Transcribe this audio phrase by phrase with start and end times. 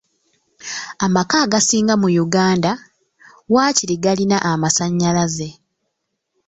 [1.05, 2.71] Amaka agasinga mu Uganda
[3.53, 5.49] waakiri galina amasannyalaze.